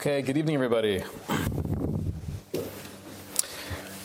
[0.00, 1.04] Okay, good evening, everybody.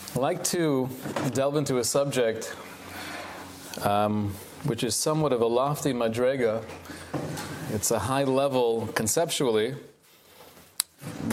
[0.10, 0.90] I'd like to
[1.32, 2.54] delve into a subject
[3.82, 4.36] um,
[4.66, 6.66] which is somewhat of a lofty madrega.
[7.72, 9.76] It's a high level conceptually,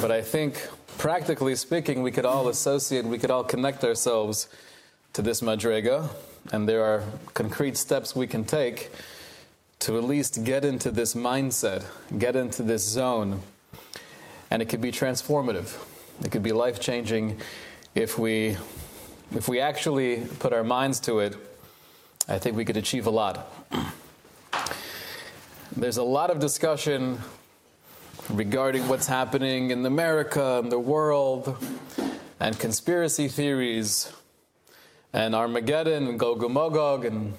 [0.00, 4.46] but I think practically speaking, we could all associate, we could all connect ourselves
[5.14, 6.08] to this madrega,
[6.52, 7.02] and there are
[7.34, 8.92] concrete steps we can take
[9.80, 11.84] to at least get into this mindset,
[12.16, 13.42] get into this zone
[14.52, 15.82] and it could be transformative.
[16.22, 17.40] It could be life changing
[17.94, 18.58] if we
[19.34, 21.34] if we actually put our minds to it.
[22.28, 23.50] I think we could achieve a lot.
[25.74, 27.18] There's a lot of discussion
[28.28, 31.56] regarding what's happening in America and the world,
[32.38, 34.12] and conspiracy theories,
[35.14, 37.32] and Armageddon, and Gog and Magog, and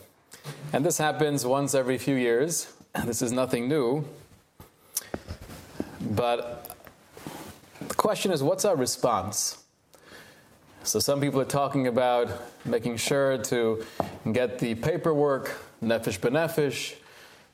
[0.73, 2.73] and this happens once every few years.
[3.05, 4.04] This is nothing new.
[6.02, 6.62] But
[8.03, 9.63] question is, what's our response?
[10.84, 12.27] So some people are talking about
[12.65, 13.85] making sure to
[14.29, 16.96] get the paperwork, nefesh benefesh,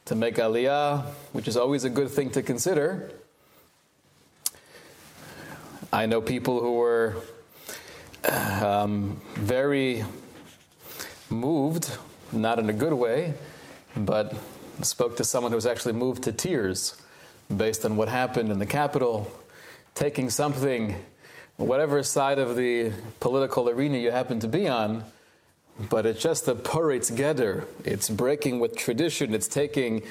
[0.06, 3.12] to make aliyah, which is always a good thing to consider.
[5.94, 7.18] I know people who were
[8.60, 10.04] um, very
[11.30, 11.96] moved,
[12.32, 13.36] not in a good way,
[13.96, 14.34] but
[14.82, 17.00] spoke to someone who was actually moved to tears
[17.56, 19.32] based on what happened in the Capitol
[19.96, 20.96] taking something,
[21.58, 25.04] whatever side of the political arena you happen to be on,
[25.90, 27.66] but it's just a puritz geder.
[27.86, 29.34] It's breaking with tradition.
[29.34, 30.04] It's taking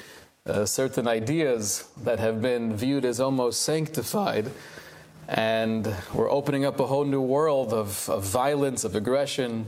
[0.45, 4.49] uh, certain ideas that have been viewed as almost sanctified,
[5.27, 9.67] and we're opening up a whole new world of, of violence, of aggression.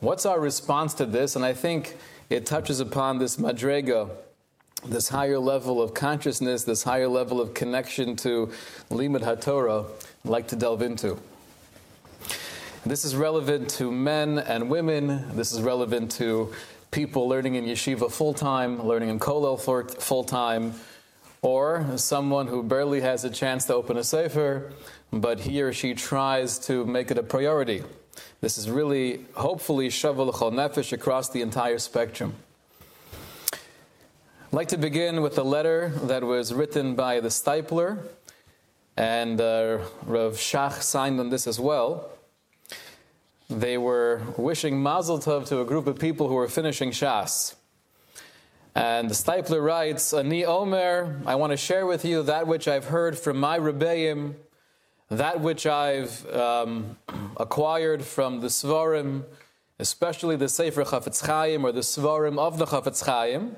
[0.00, 1.36] What's our response to this?
[1.36, 1.96] And I think
[2.30, 4.10] it touches upon this madrega
[4.86, 8.50] this higher level of consciousness, this higher level of connection to
[8.90, 9.86] Limud HaTorah,
[10.24, 11.18] I'd like to delve into.
[12.86, 15.36] This is relevant to men and women.
[15.36, 16.52] This is relevant to
[16.90, 19.58] people learning in yeshiva full time, learning in kollel
[20.00, 20.74] full time,
[21.42, 24.72] or someone who barely has a chance to open a sefer,
[25.12, 27.82] but he or she tries to make it a priority.
[28.40, 32.34] This is really, hopefully, shavuot nefesh across the entire spectrum.
[34.48, 37.98] I'd like to begin with a letter that was written by the Steipler,
[38.96, 42.08] and uh, Rav Shach signed on this as well.
[43.50, 47.56] They were wishing Mazel Tov to a group of people who were finishing Shas.
[48.74, 52.86] And the Steipler writes, Ani Omer, I want to share with you that which I've
[52.86, 54.32] heard from my Rebbeim,
[55.10, 56.96] that which I've um,
[57.36, 59.24] acquired from the Svarim,
[59.78, 63.56] especially the Sefer Chafetz Chaim or the Svarim of the Chafetz Chaim.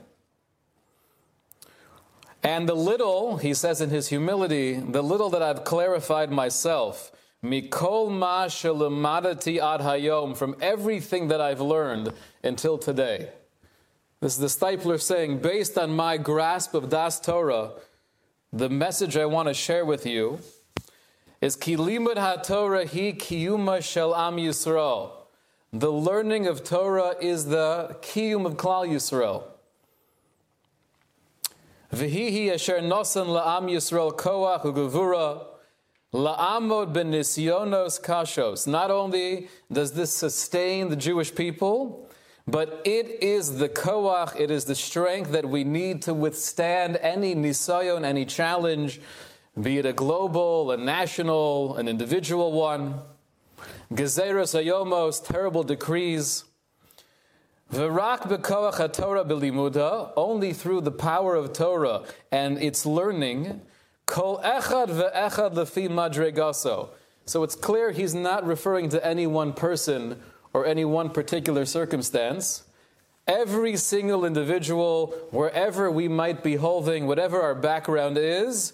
[2.42, 7.12] And the little, he says in his humility, the little that I've clarified myself,
[7.44, 12.12] mikol ma shelamadati ad hayom, from everything that I've learned
[12.42, 13.30] until today.
[14.20, 17.72] This is the Steipler saying, based on my grasp of Das Torah,
[18.52, 20.40] the message I want to share with you
[21.40, 25.12] is kilimud haTorah hi kiyuma shel am Yisrael.
[25.72, 29.44] The learning of Torah is the kiyum of Klal Yisrael.
[31.92, 35.44] V'hihi asher nosan la'am Yisrael koach u'gevura
[36.14, 38.66] la'amod benisyonos kashos.
[38.68, 42.08] Not only does this sustain the Jewish people,
[42.46, 47.34] but it is the koach, it is the strength that we need to withstand any
[47.34, 49.00] nisayon, any challenge,
[49.60, 53.00] be it a global, a national, an individual one.
[53.92, 56.44] Gezeros ayomos, terrible decrees.
[57.72, 63.60] V'rak b'koach Torah b'limuda, only through the power of Torah and its learning,
[64.06, 66.88] kol echad ve'echad lefi madregaso.
[67.26, 70.20] So it's clear he's not referring to any one person
[70.52, 72.64] or any one particular circumstance.
[73.28, 78.72] Every single individual, wherever we might be holding, whatever our background is,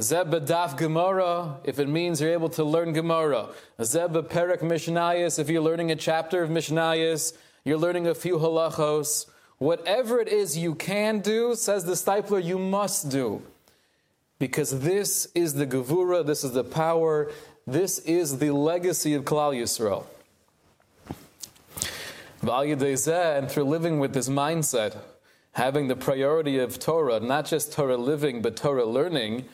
[0.00, 3.48] Zeb daf Gemara, if it means you're able to learn Gemara.
[3.82, 9.26] Zeb perek Mishnayis, if you're learning a chapter of Mishnayis you're learning a few halachos.
[9.58, 13.42] Whatever it is you can do, says the Steipler, you must do.
[14.38, 17.30] Because this is the Gevura, this is the power,
[17.66, 20.04] this is the legacy of Klal Yisrael.
[22.42, 24.98] And through living with this mindset,
[25.52, 29.46] having the priority of Torah, not just Torah living, but Torah learning,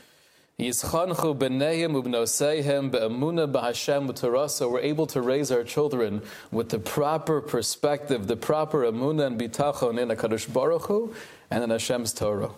[0.61, 6.21] Yischanchu b'neim ubnoseihem be'amuna b'Hashem So we're able to raise our children
[6.53, 11.15] with the proper perspective, the proper amuna and bitachon in HaKadosh Baruch Hu
[11.51, 12.51] and in Hashem's Torah.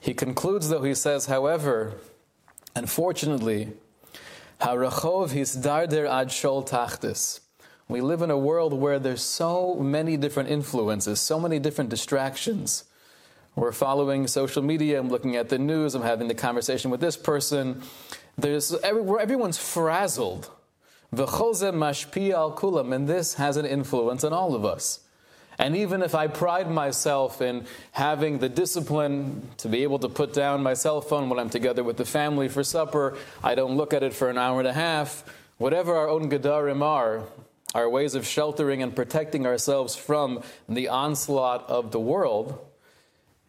[0.00, 1.94] He concludes, though, he says, however,
[2.74, 3.68] Unfortunately,
[4.60, 7.40] harachov hisdarder ad shol tachtis.
[7.86, 12.84] We live in a world where there's so many different influences, so many different distractions.
[13.54, 17.18] We're following social media, I'm looking at the news, I'm having the conversation with this
[17.18, 17.82] person.
[18.38, 20.50] There's everyone's frazzled.
[21.14, 25.00] V'choze mashpi al kulam, and this has an influence on all of us.
[25.58, 30.32] And even if I pride myself in having the discipline to be able to put
[30.32, 33.92] down my cell phone when I'm together with the family for supper, I don't look
[33.92, 35.24] at it for an hour and a half.
[35.58, 37.24] Whatever our own gedarim are,
[37.74, 42.58] our ways of sheltering and protecting ourselves from the onslaught of the world,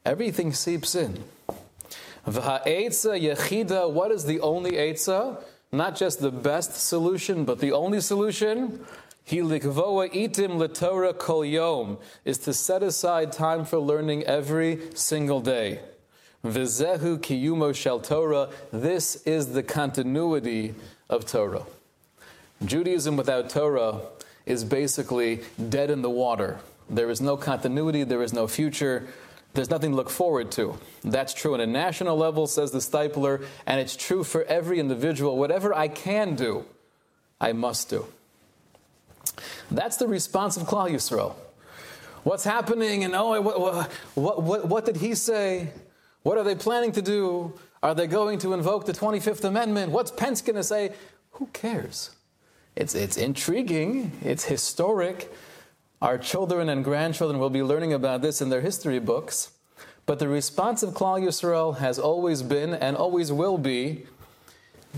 [0.06, 1.24] everything seeps in.
[2.28, 5.42] V'ha'etza yechida, what is the only etza?
[5.72, 8.86] Not just the best solution, but the only solution?
[9.28, 15.80] Hilikvoa itim letorah kol yom is to set aside time for learning every single day.
[16.44, 18.50] Vizehu kiyumo shel Torah.
[18.72, 20.76] This is the continuity
[21.10, 21.64] of Torah.
[22.66, 24.02] Judaism without Torah
[24.46, 26.60] is basically dead in the water.
[26.90, 29.08] There is no continuity, there is no future,
[29.54, 30.78] there's nothing to look forward to.
[31.04, 35.38] That's true on a national level, says the Steipler, and it's true for every individual.
[35.38, 36.66] Whatever I can do,
[37.40, 38.08] I must do.
[39.70, 41.36] That's the response of Klal Yisrael.
[42.24, 43.04] What's happening?
[43.04, 45.70] And oh, what, what, what, what did he say?
[46.24, 47.54] What are they planning to do?
[47.82, 49.92] Are they going to invoke the 25th Amendment?
[49.92, 50.94] What's Pence going to say?
[51.32, 52.12] Who cares?
[52.76, 55.32] It's, it's intriguing, it's historic.
[56.04, 59.54] Our children and grandchildren will be learning about this in their history books.
[60.06, 64.06] But the response of Klal Yisrael has always been and always will be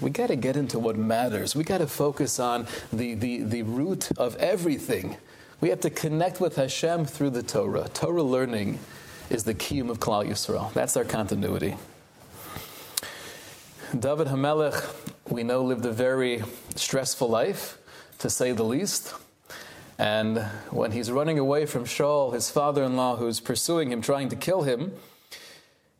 [0.01, 1.55] we got to get into what matters.
[1.55, 5.17] We got to focus on the, the, the root of everything.
[5.61, 7.87] We have to connect with Hashem through the Torah.
[7.93, 8.79] Torah learning
[9.29, 10.73] is the kiyum of Klal Yisrael.
[10.73, 11.77] That's our continuity.
[13.97, 14.83] David Hamelech,
[15.29, 16.43] we know, lived a very
[16.73, 17.77] stressful life,
[18.17, 19.13] to say the least.
[19.97, 20.39] And
[20.71, 24.35] when he's running away from Shaul, his father in law, who's pursuing him, trying to
[24.35, 24.93] kill him,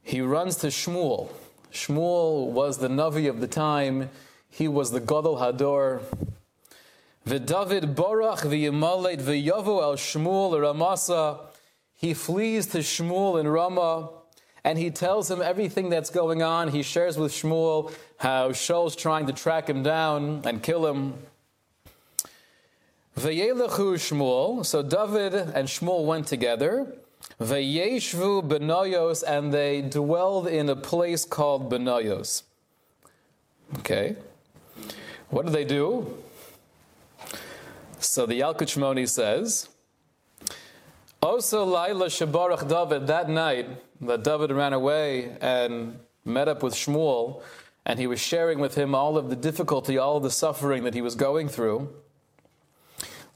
[0.04, 1.30] he runs to Shmuel.
[1.72, 4.10] Shmuel was the Navi of the time,
[4.50, 6.02] he was the Gadol Hador.
[7.26, 11.40] V'David Borach v'Yimalet v'Yavu el Shmuel Ramasa.
[11.96, 14.10] He flees to Shmuel in Ramah
[14.64, 16.70] and he tells him everything that's going on.
[16.70, 21.14] He shares with Shmuel how Shaul's trying to track him down and kill him.
[23.16, 24.66] Vayelechu Shmuel.
[24.66, 26.96] So David and Shmuel went together.
[27.40, 32.44] Vayeshvu Benoyos, and they dwelled in a place called Benoyos.
[33.80, 34.16] Okay.
[35.30, 36.18] What do they do?
[38.00, 39.70] So the Yalkut says,
[41.22, 43.68] also Laila Shabarach David, that night
[44.02, 47.42] that David ran away and met up with Shmuel,
[47.86, 50.94] and he was sharing with him all of the difficulty, all of the suffering that
[50.94, 51.90] he was going through.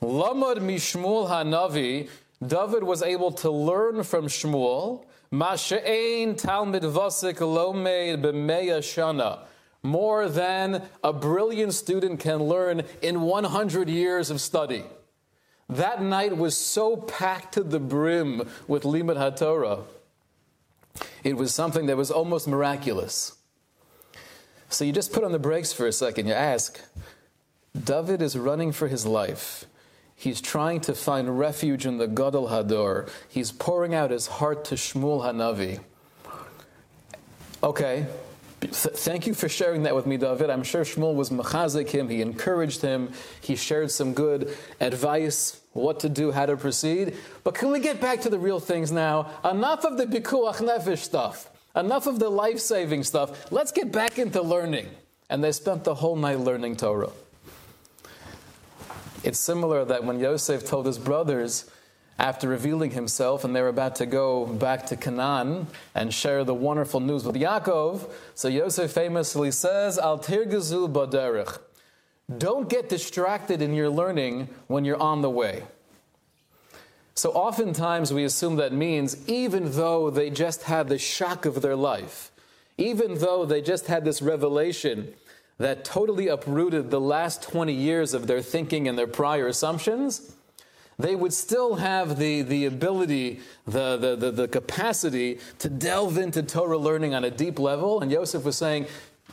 [0.02, 2.10] Lamad Mishmuel Hanavi,
[2.46, 9.40] David was able to learn from Shmuel, Masha'ain Talmud Vasik Lomeid B'meya Shana,
[9.84, 14.84] more than a brilliant student can learn in 100 years of study.
[15.68, 19.84] That night was so packed to the brim with Limud HaTorah.
[21.24, 23.38] It was something that was almost miraculous.
[24.70, 26.28] So you just put on the brakes for a second.
[26.28, 26.80] You ask,
[27.84, 29.66] David is running for his life.
[30.20, 33.10] He's trying to find refuge in the Gadol Hador.
[33.30, 35.80] He's pouring out his heart to Shmuel Hanavi.
[37.64, 38.06] Okay,
[38.60, 40.50] thank you for sharing that with me, David.
[40.50, 42.10] I'm sure Shmuel was machazik him.
[42.10, 43.14] He encouraged him.
[43.40, 47.16] He shared some good advice, what to do, how to proceed.
[47.46, 49.30] But can we get back to the real things now?
[49.50, 51.50] Enough of the pikuach nefesh stuff.
[51.78, 53.50] Enough of the life-saving stuff.
[53.54, 54.88] Let's get back into learning.
[55.30, 57.12] And they spent the whole night learning Torah.
[59.24, 61.70] It's similar that when Yosef told his brothers,
[62.20, 67.00] after revealing himself and they're about to go back to Canaan and share the wonderful
[67.00, 68.10] news with Yaakov.
[68.36, 71.60] So Yosef famously says, Al tirgazu baderich.
[72.38, 75.64] Don't get distracted in your learning when you're on the way.
[77.16, 81.76] So oftentimes we assume that means even though they just had the shock of their
[81.76, 82.32] life,
[82.78, 85.14] even though they just had this revelation
[85.60, 90.34] that totally uprooted the last 20 years of their thinking and their prior assumptions,
[90.98, 96.42] they would still have the, the ability, the, the, the, the capacity to delve into
[96.42, 98.02] Torah learning on a deep level.
[98.02, 98.88] And Yosef was saying,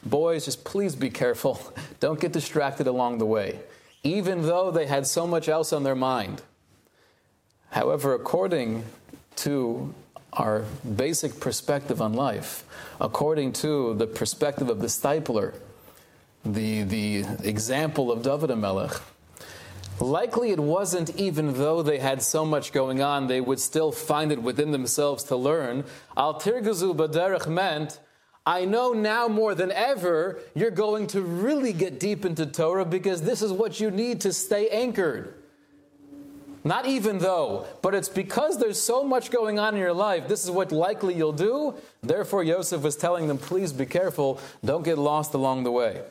[0.05, 1.61] Boys, just please be careful.
[2.01, 3.59] Don't get distracted along the way,
[4.05, 6.43] even though they had so much else on their mind.
[7.71, 8.85] However, according
[9.37, 9.93] to
[10.33, 10.65] our
[10.97, 12.65] basic perspective on life,
[13.01, 15.55] according to the perspective of the Steipler,
[16.53, 18.93] the, the example of David Melech,
[20.01, 24.33] likely it wasn't even though they had so much going on, they would still find
[24.33, 25.85] it within themselves to learn.
[26.17, 28.01] Al tirgazu baderech meant,
[28.45, 33.23] I know now more than ever you're going to really get deep into Torah because
[33.23, 35.35] this is what you need to stay anchored.
[36.63, 40.27] Not even though, but it's because there's so much going on in your life.
[40.27, 41.75] This is what likely you'll do.
[42.03, 46.03] Therefore, Yosef was telling them, please be careful, don't get lost along the way.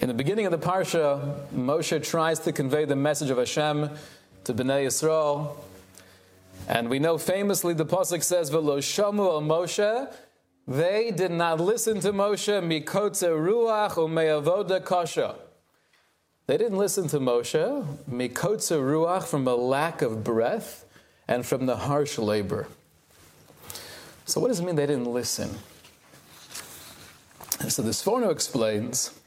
[0.00, 3.90] In the beginning of the Parsha, Moshe tries to convey the message of Hashem
[4.44, 5.56] to Bnei Yisrael.
[6.68, 10.14] And we know famously the Pasuk says, V'lo shamu al Moshe,
[10.68, 15.34] they did not listen to Moshe, mikotze ruach u'me'avoda kasha.
[16.46, 20.84] They didn't listen to Moshe, mikotza ruach, from a lack of breath
[21.26, 22.68] and from the harsh labor.
[24.26, 25.58] So, what does it mean they didn't listen?
[27.66, 29.17] So, the Sforno explains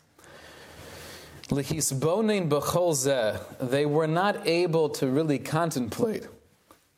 [3.60, 6.28] they were not able to really contemplate,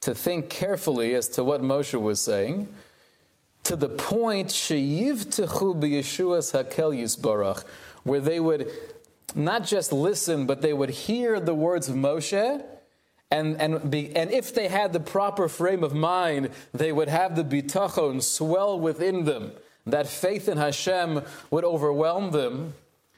[0.01, 2.67] to think carefully as to what Moshe was saying,
[3.63, 7.63] to the point sheyiv techu biYeshuas hakelus barach,
[8.03, 8.69] where they would
[9.33, 12.63] not just listen, but they would hear the words of Moshe.
[13.31, 17.35] And, and, be, and if they had the proper frame of mind, they would have
[17.35, 19.53] the bitachon swell within them.
[19.87, 22.75] That faith in Hashem would overwhelm them.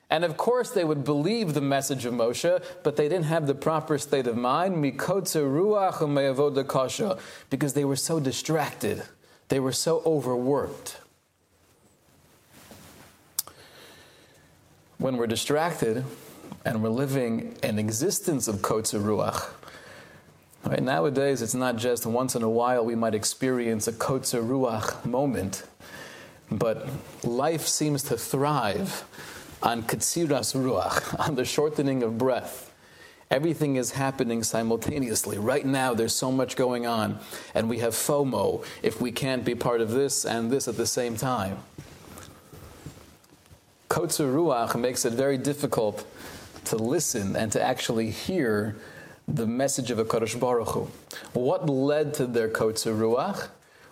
[0.10, 3.56] And of course, they would believe the message of Moshe, but they didn't have the
[3.56, 6.00] proper state of mind, ruach
[7.50, 9.04] because they were so distracted.
[9.48, 11.00] They were so overworked.
[14.98, 16.04] when we're distracted
[16.64, 19.50] and we're living an existence of kotzer ruach,
[20.66, 20.82] right?
[20.82, 25.64] Nowadays, it's not just once in a while we might experience a kotzer ruach moment,
[26.50, 26.88] but
[27.24, 29.04] life seems to thrive
[29.66, 32.72] on katsiras ruach, on the shortening of breath.
[33.32, 35.40] Everything is happening simultaneously.
[35.40, 37.20] Right now, there's so much going on,
[37.56, 40.86] and we have FOMO if we can't be part of this and this at the
[40.86, 41.58] same time.
[43.90, 46.06] Kotzer Ruach makes it very difficult
[46.66, 48.76] to listen and to actually hear
[49.28, 50.92] the message of a Kadosh Baruch Hu.
[51.34, 53.50] What led to their Kotzer Ruach?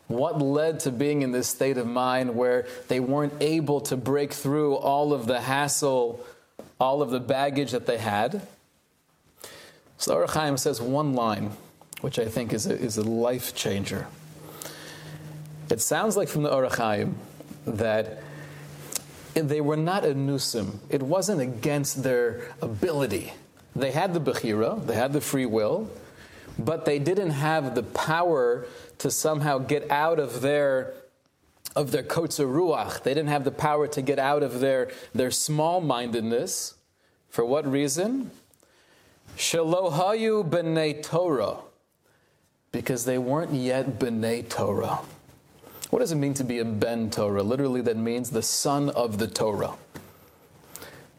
[0.08, 4.34] What led to being in this state of mind where they weren't able to break
[4.34, 6.24] through all of the hassle,
[6.80, 8.46] all of the baggage that they had?
[9.98, 11.52] So Ohr HaChaim says one line,
[12.02, 14.08] which I think is a, is a life changer.
[15.70, 17.14] It sounds like from the Ohr HaChaim
[17.66, 18.22] that
[19.34, 20.80] they were not a nusim.
[20.90, 23.34] It wasn't against their ability.
[23.76, 25.90] They had the bechira, they had the free will,
[26.58, 28.66] but they didn't have the power
[29.00, 30.94] to somehow get out of their
[31.76, 33.02] of their kotzer ruach.
[33.04, 36.76] They didn't have the power to get out of their their small mindedness.
[37.30, 38.32] For what reason?
[39.38, 41.58] Shalohayu b'nei Torah,
[42.72, 45.00] because they weren't yet b'nei Torah.
[45.90, 47.44] What does it mean to be a Ben Torah?
[47.44, 49.74] Literally, that means the son of the Torah.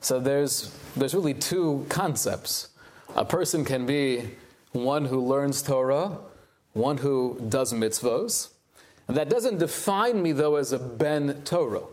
[0.01, 2.71] So there's, there's really two concepts.
[3.15, 4.31] A person can be
[4.75, 6.19] one who learns Torah,
[6.73, 8.51] one who does mitzvos.
[9.07, 11.85] And that doesn't define me, though, as a Ben Torah.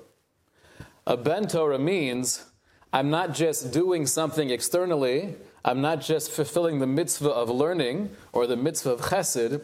[1.05, 2.45] A Ben Torah means
[2.91, 8.47] I'm not just doing something externally, I'm not just fulfilling the mitzvah of learning or
[8.47, 9.61] the mitzvah of chesed,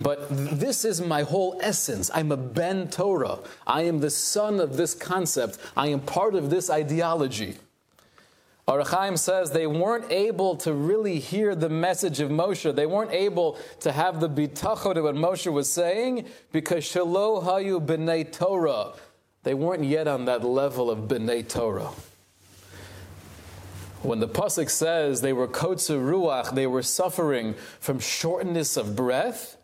[0.00, 2.10] but this is my whole essence.
[2.14, 3.40] I'm a Ben Torah.
[3.66, 5.58] I am the son of this concept.
[5.76, 7.56] I am part of this ideology.
[8.68, 12.74] Ohr HaChaim says they weren't able to really hear the message of Moshe.
[12.74, 17.80] They weren't able to have the bitachon of what Moshe was saying because shelo hayu
[17.84, 18.92] b'nei Torah.
[19.42, 21.88] They weren't yet on that level of b'nei Torah.
[24.02, 29.56] When the pasuk says they were kotzer ruach, they were suffering from shortness of breath.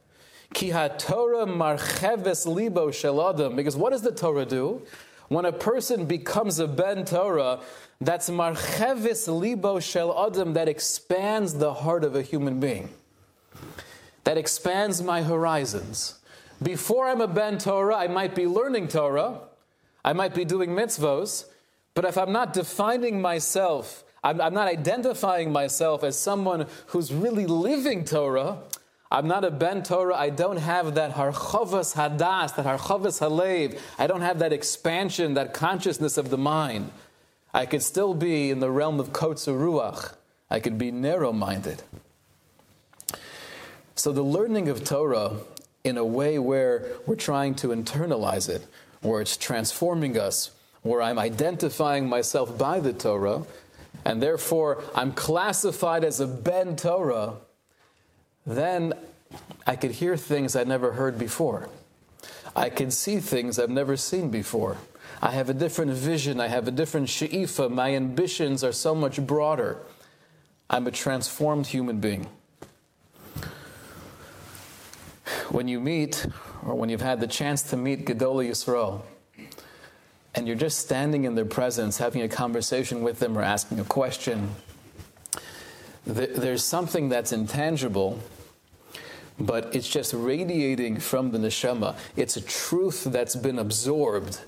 [0.54, 3.54] Ki Torah marcheves libo sheladam.
[3.54, 4.80] Because what does the Torah do?
[5.28, 7.60] When a person becomes a ben Torah,
[8.00, 12.90] that's marcheves libo shel adam that expands the heart of a human being.
[14.24, 16.18] That expands my horizons.
[16.62, 19.40] Before I'm a ben Torah, I might be learning Torah,
[20.04, 21.46] I might be doing mitzvos,
[21.94, 27.46] but if I'm not defining myself, I'm, I'm not identifying myself as someone who's really
[27.46, 28.58] living Torah,
[29.14, 30.16] I'm not a Ben Torah.
[30.16, 33.78] I don't have that harchavas hadas, that harchavas halev.
[33.96, 36.90] I don't have that expansion, that consciousness of the mind.
[37.54, 40.14] I could still be in the realm of kotzer ruach.
[40.50, 41.84] I could be narrow minded.
[43.94, 45.36] So the learning of Torah
[45.84, 48.66] in a way where we're trying to internalize it,
[49.02, 50.50] where it's transforming us,
[50.82, 53.44] where I'm identifying myself by the Torah,
[54.04, 57.34] and therefore I'm classified as a Ben Torah,
[58.44, 58.94] then
[59.64, 61.68] I could hear things I'd never heard before.
[62.56, 64.76] I can see things I've never seen before.
[65.24, 66.38] I have a different vision.
[66.38, 67.70] I have a different she'ifa.
[67.70, 69.78] My ambitions are so much broader.
[70.68, 72.26] I'm a transformed human being.
[75.48, 76.26] When you meet,
[76.62, 79.00] or when you've had the chance to meet Gedolei Yisrael,
[80.34, 83.84] and you're just standing in their presence, having a conversation with them or asking a
[83.84, 84.50] question,
[86.04, 88.20] there's something that's intangible
[89.36, 91.96] but it's just radiating from the neshama.
[92.14, 94.38] It's a truth that's been absorbed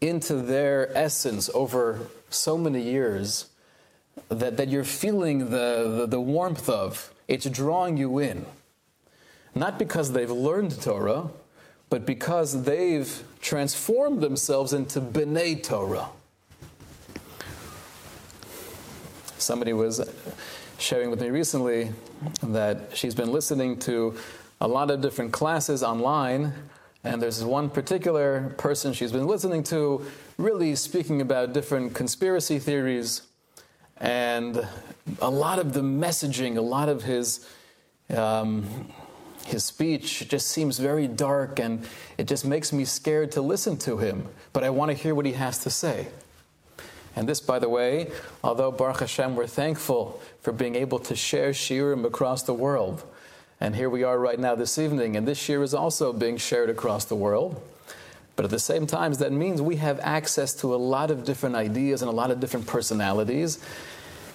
[0.00, 3.50] into their essence over so many years
[4.28, 7.12] that, that you're feeling the, the, the warmth of.
[7.28, 8.46] It's drawing you in.
[9.54, 11.30] Not because they've learned Torah,
[11.88, 16.08] but because they've transformed themselves into B'nai Torah.
[19.38, 20.00] Somebody was
[20.78, 21.92] sharing with me recently
[22.42, 24.16] that she's been listening to
[24.60, 26.52] a lot of different classes online,
[27.04, 30.04] and there's one particular person she's been listening to
[30.38, 33.22] really speaking about different conspiracy theories,
[33.96, 34.66] and
[35.20, 37.46] a lot of the messaging, a lot of his.
[38.14, 38.92] Um,
[39.46, 41.86] his speech just seems very dark and
[42.18, 45.26] it just makes me scared to listen to him, but I want to hear what
[45.26, 46.08] he has to say.
[47.16, 48.10] And this, by the way,
[48.44, 53.04] although Baruch Hashem, we're thankful for being able to share Shiurim across the world.
[53.60, 56.70] And here we are right now this evening, and this year is also being shared
[56.70, 57.60] across the world.
[58.34, 61.56] But at the same time, that means we have access to a lot of different
[61.56, 63.58] ideas and a lot of different personalities.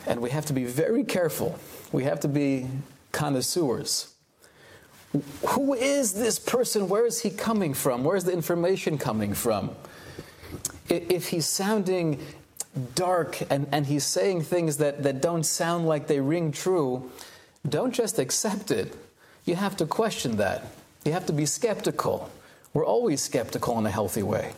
[0.06, 1.58] And we have to be very careful.
[1.92, 2.68] We have to be
[3.12, 4.14] connoisseurs.
[5.48, 6.88] Who is this person?
[6.88, 8.04] Where is he coming from?
[8.04, 9.72] Where's the information coming from?
[10.88, 12.20] If he's sounding
[12.94, 17.10] dark and, and he's saying things that, that don't sound like they ring true,
[17.68, 18.96] don't just accept it.
[19.46, 20.66] You have to question that.
[21.06, 22.32] You have to be skeptical.
[22.74, 24.54] We're always skeptical in a healthy way.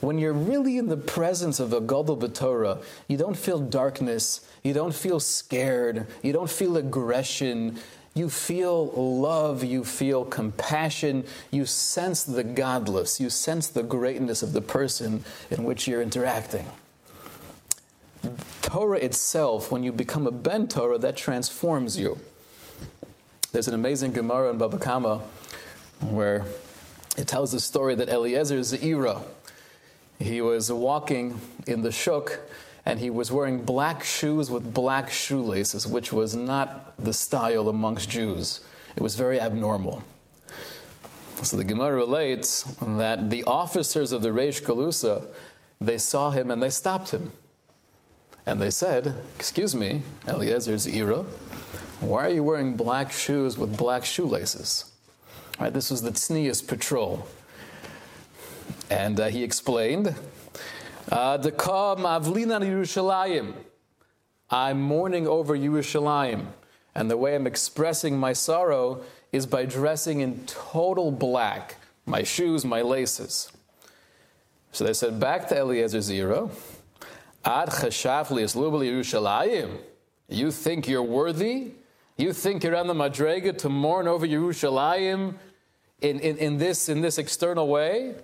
[0.00, 4.72] When you're really in the presence of a Gadol B'Torah, you don't feel darkness, you
[4.72, 7.78] don't feel scared, you don't feel aggression,
[8.14, 14.52] you feel love, you feel compassion, you sense the gadlus, you sense the greatness of
[14.52, 16.66] the person in which you're interacting.
[18.62, 22.18] Torah itself, when you become a Ben Torah, that transforms you.
[23.50, 25.22] There's an amazing Gemara in Baba Kama
[26.00, 26.44] where
[27.16, 29.22] it tells the story that Eliezer Zeira,
[30.18, 32.40] he was walking in the shuk
[32.84, 38.10] and he was wearing black shoes with black shoelaces, which was not the style amongst
[38.10, 38.60] Jews.
[38.96, 40.04] It was very abnormal.
[41.42, 45.24] So the Gemara relates that the officers of the Reish Galusa,
[45.80, 47.32] they saw him and they stopped him.
[48.44, 51.24] And they said, Excuse me, Eliezer's era,
[52.00, 54.92] why are you wearing black shoes with black shoelaces?
[55.58, 57.26] Right, this was the Tznius patrol.
[58.90, 60.14] And uh, he explained,
[61.10, 63.54] uh, Yerushalayim.
[64.50, 66.46] I'm mourning over Yerushalayim.
[66.94, 71.74] And the way I'm expressing my sorrow is by dressing in total black
[72.06, 73.50] my shoes, my laces.
[74.72, 76.50] So they said, back to Eliezer Zeira.
[77.44, 79.78] Ad Yerushalayim.
[80.28, 81.72] You think you're worthy?
[82.18, 85.34] You think you're on the Madrega to mourn over Yerushalayim
[86.00, 88.16] in, in, in, this, in this external way?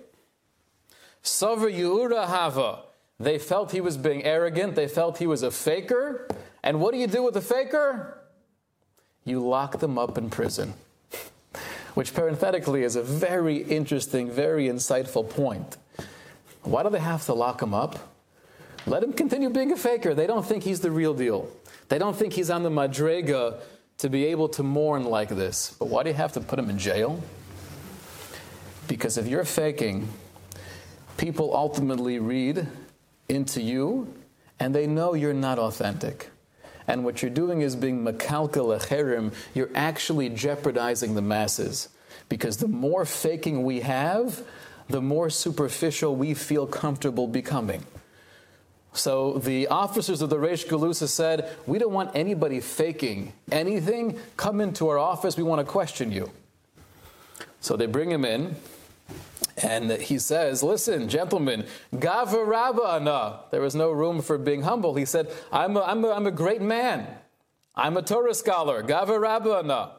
[1.23, 2.79] Savar Yehuda Hava.
[3.21, 4.75] They felt he was being arrogant.
[4.75, 6.27] They felt he was a faker.
[6.61, 8.17] And what do you do with a faker?
[9.23, 10.73] You lock them up in prison.
[11.93, 15.77] Which parenthetically is a very interesting, very insightful point.
[16.63, 18.13] Why do they have to lock him up?
[18.85, 20.13] Let him continue being a faker.
[20.13, 21.49] They don't think he's the real deal.
[21.87, 23.61] They don't think he's on the madrega
[24.05, 25.75] to be able to mourn like this.
[25.79, 27.23] But why do you have to put him in jail?
[28.87, 30.07] Because if you're faking,
[31.17, 32.67] people ultimately read
[33.29, 34.13] into you
[34.59, 36.29] and they know you're not authentic.
[36.87, 41.89] And what you're doing is being makalka lecherim, you're actually jeopardizing the masses.
[42.29, 44.43] Because the more faking we have,
[44.87, 47.83] the more superficial we feel comfortable becoming.
[48.95, 54.17] So the officers of the Reish Galusa said, We don't want anybody faking anything.
[54.37, 55.35] Come into our office.
[55.35, 56.31] We want to question you.
[57.59, 58.55] So they bring him in,
[59.57, 63.49] and he says, Listen, gentlemen, Gavarabana.
[63.51, 64.95] There no room for being humble.
[64.95, 67.05] He said, I'm a, I'm a, I'm a great man.
[67.75, 68.81] I'm a Torah scholar.
[68.81, 69.91] Gavarabana.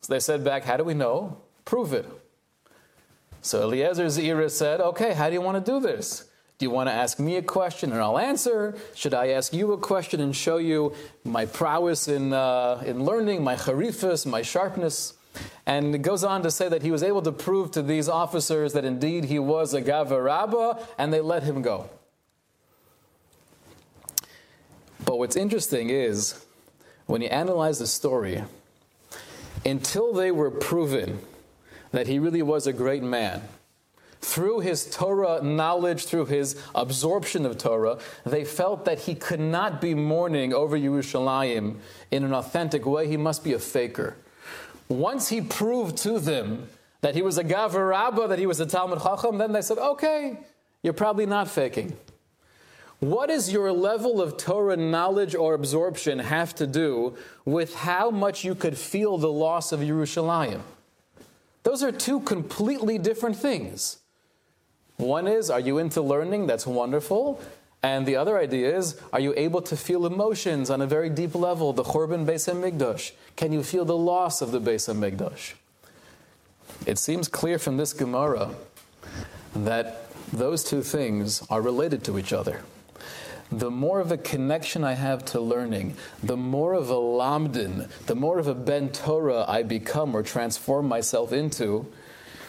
[0.00, 1.42] So they said back, How do we know?
[1.64, 2.06] Prove it.
[3.40, 6.28] So Eliezer Zeira said, Okay, how do you want to do this?
[6.58, 8.76] Do you want to ask me a question and I'll answer?
[8.94, 13.42] Should I ask you a question and show you my prowess in, uh, in learning,
[13.42, 15.14] my charifus, my sharpness?
[15.66, 18.72] And it goes on to say that he was able to prove to these officers
[18.74, 21.90] that indeed he was a Gavarabba, and they let him go.
[25.04, 26.44] But what's interesting is
[27.06, 28.44] when you analyze the story,
[29.64, 31.18] until they were proven
[31.90, 33.42] that he really was a great man,
[34.24, 39.80] through his Torah knowledge, through his absorption of Torah, they felt that he could not
[39.80, 41.76] be mourning over Yerushalayim
[42.10, 43.06] in an authentic way.
[43.06, 44.16] He must be a faker.
[44.88, 46.68] Once he proved to them
[47.02, 49.78] that he was a Gavar Rabba, that he was a Talmud Chacham, then they said,
[49.78, 50.38] okay,
[50.82, 51.96] you're probably not faking.
[53.00, 58.44] What does your level of Torah knowledge or absorption have to do with how much
[58.44, 60.62] you could feel the loss of Yerushalayim?
[61.64, 63.98] Those are two completely different things.
[65.04, 66.46] One is, are you into learning?
[66.46, 67.40] That's wonderful.
[67.82, 71.34] And the other idea is, are you able to feel emotions on a very deep
[71.34, 71.74] level?
[71.74, 73.12] The Churban Beis HaMikdash.
[73.36, 75.52] Can you feel the loss of the Beis HaMikdash?
[76.86, 78.54] It seems clear from this Gemara
[79.54, 82.62] that those two things are related to each other.
[83.52, 88.16] The more of a connection I have to learning, the more of a lamdin, the
[88.16, 91.86] more of a ben Torah I become or transform myself into,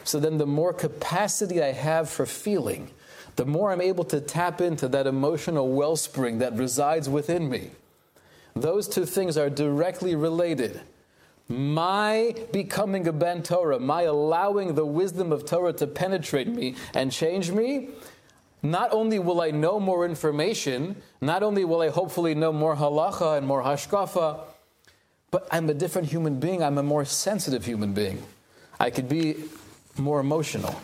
[0.06, 2.92] so then the more capacity I have for feeling,
[3.36, 7.72] the more I'm able to tap into that emotional wellspring that resides within me.
[8.54, 10.80] Those two things are directly related.
[11.50, 17.12] My becoming a Ben Torah, my allowing the wisdom of Torah to penetrate me and
[17.12, 17.90] change me,
[18.64, 23.38] not only will I know more information, not only will I hopefully know more halacha
[23.38, 24.40] and more hashkafa,
[25.30, 26.64] but I'm a different human being.
[26.64, 28.24] I'm a more sensitive human being.
[28.80, 29.44] I could be
[29.98, 30.80] more emotional.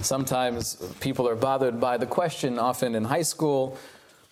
[0.00, 3.76] Sometimes people are bothered by the question, often in high school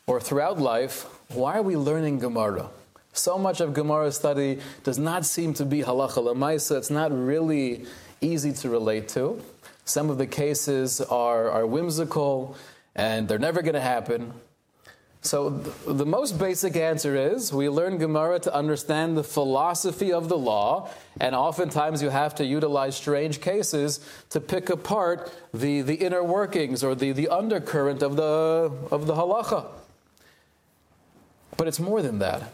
[0.06, 2.68] or throughout life, why are we learning Gemara?
[3.12, 6.76] So much of Gemara study does not seem to be halacha lemaisa.
[6.76, 7.86] It's not really
[8.20, 9.42] easy to relate to.
[9.84, 12.56] Some of the cases are, are whimsical
[12.94, 14.32] and they're never going to happen.
[15.26, 20.38] So, the most basic answer is we learn Gemara to understand the philosophy of the
[20.38, 20.88] law,
[21.20, 23.98] and oftentimes you have to utilize strange cases
[24.30, 29.14] to pick apart the, the inner workings or the, the undercurrent of the, of the
[29.14, 29.66] halacha.
[31.56, 32.52] But it's more than that.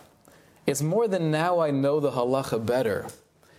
[0.66, 3.06] It's more than now I know the halacha better.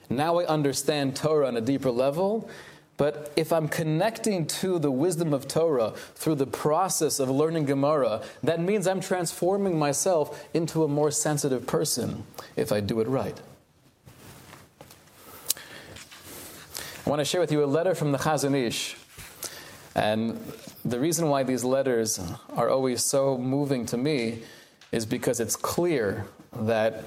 [0.10, 2.49] Now I understand Torah on a deeper level.
[2.97, 8.21] But if I'm connecting to the wisdom of Torah through the process of learning Gemara,
[8.43, 12.23] that means I'm transforming myself into a more sensitive person
[12.56, 13.39] if I do it right.
[17.06, 18.95] I want to share with you a letter from the Chazon Ish.
[19.95, 20.39] And
[20.86, 22.19] the reason why these letters
[22.56, 24.43] are always so moving to me
[24.91, 27.03] is because it's clear that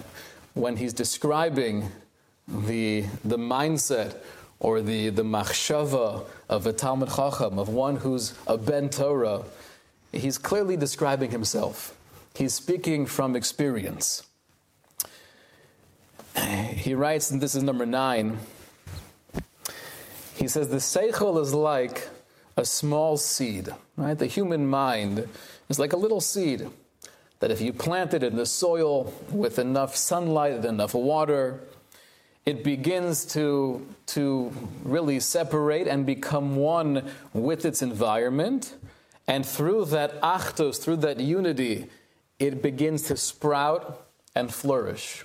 [0.55, 1.91] when he's describing
[2.49, 4.19] the, the mindset
[4.61, 9.43] or the, the machshava of a Talmud Chacham, of one who's a Ben Torah,
[10.13, 11.97] he's clearly describing himself.
[12.35, 14.23] He's speaking from experience.
[16.37, 18.39] He writes, and this is number nine,
[20.37, 22.09] he says, The Seichel is like
[22.57, 24.19] a small seed, right?
[24.19, 25.29] The human mind
[25.69, 26.69] is like a little seed
[27.41, 31.61] that if you plant it in the soil with enough sunlight, and enough water,
[32.47, 34.53] it begins to, to
[34.85, 38.77] really separate and become one with its environment.
[39.27, 41.87] And through that achtos, through that unity,
[42.39, 44.07] it begins to sprout
[44.37, 45.25] and flourish.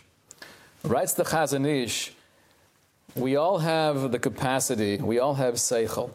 [0.84, 2.14] Writes the Chazon Ish,
[3.14, 6.12] we all have the capacity, we all have seichel.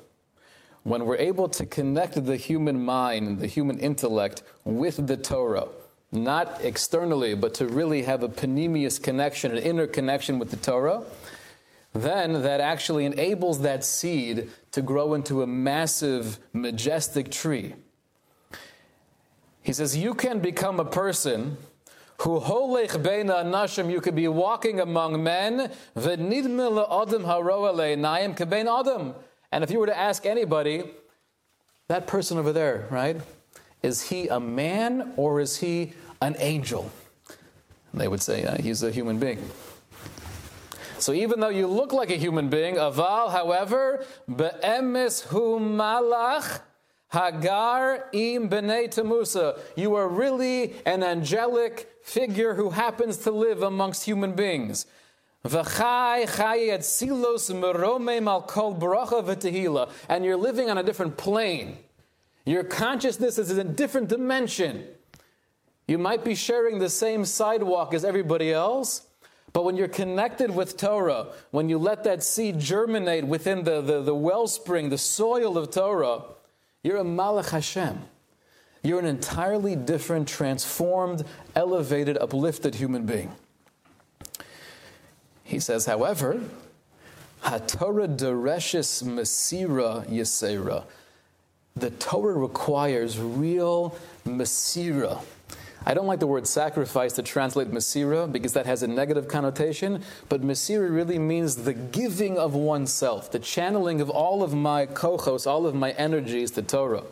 [0.82, 5.68] When we're able to connect the human mind, the human intellect with the Torah,
[6.12, 11.02] not externally, but to really have a panemius connection, an inner connection with the Torah,
[11.92, 17.74] then that actually enables that seed to grow into a massive, majestic tree.
[19.62, 21.56] He says, You can become a person
[22.18, 28.66] who holech beina nashim, you could be walking among men, v'nidme le'adam haroa le'nayim kebein
[28.66, 29.14] adam.
[29.52, 30.84] And if you were to ask anybody,
[31.88, 33.20] that person over there, right?
[33.86, 36.90] Is he a man or is he an angel?
[37.94, 39.38] They would say uh, he's a human being.
[40.98, 46.62] So even though you look like a human being, aval, however, be'emes hu malach
[47.12, 49.56] hagar im b'nei temusa.
[49.76, 54.86] You are really an angelic figure who happens to live amongst human beings.
[55.44, 55.54] And
[60.24, 61.78] you're living on a different plane.
[62.46, 64.84] Your consciousness is in a different dimension.
[65.88, 69.06] You might be sharing the same sidewalk as everybody else,
[69.52, 74.00] but when you're connected with Torah, when you let that seed germinate within the, the,
[74.00, 76.22] the wellspring, the soil of Torah,
[76.82, 78.04] you're a Malach Hashem.
[78.82, 81.24] You're an entirely different, transformed,
[81.56, 83.32] elevated, uplifted human being.
[85.42, 86.40] He says, however,
[87.42, 90.84] HaTorah Dereshis Mesira Yisera.
[91.76, 95.20] The Torah requires real Masira.
[95.88, 100.02] I don't like the word sacrifice to translate Masira because that has a negative connotation,
[100.28, 105.46] but Masira really means the giving of oneself, the channeling of all of my kochos,
[105.46, 107.04] all of my energies to Torah.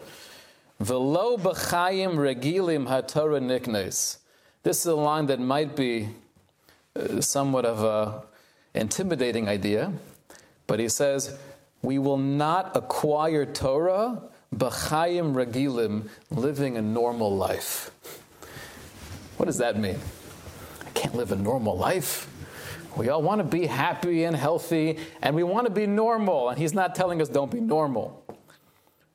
[0.81, 4.19] Velo b'chayim regilim haTorah niknes.
[4.65, 6.09] This is a line that might be
[6.97, 8.25] uh, somewhat of a
[8.75, 9.93] intimidating idea,
[10.67, 11.39] but he says,
[11.83, 14.21] we will not acquire Torah
[14.57, 17.91] b'chayim regilim, living a normal life.
[19.37, 19.99] What does that mean?
[20.87, 22.29] I can't live a normal life.
[22.97, 26.51] We all want to be happy and healthy, and we want to be normal.
[26.51, 28.23] And he's not telling us don't be normal.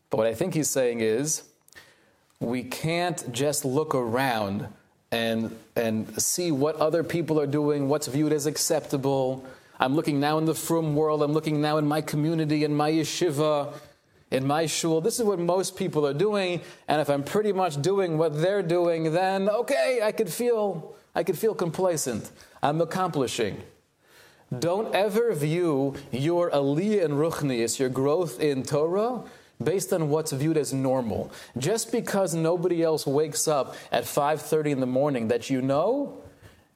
[0.10, 1.44] But what I think he's saying is
[2.40, 4.68] we can't just look around
[5.12, 9.46] and, and see what other people are doing, what's viewed as acceptable.
[9.80, 12.92] I'm looking now in the frum world, I'm looking now in my community, in my
[12.92, 13.74] yeshiva,
[14.32, 15.02] in my shul.
[15.02, 18.64] This is what most people are doing, and if I'm pretty much doing what they're
[18.64, 22.32] doing, then okay, I could feel I could feel complacent.
[22.62, 23.62] I'm accomplishing.
[24.58, 29.24] Don't ever view your aliyah in ruchnius, your growth in Torah,
[29.64, 31.32] based on what's viewed as normal.
[31.58, 36.24] Just because nobody else wakes up at 5:30 in the morning that you know,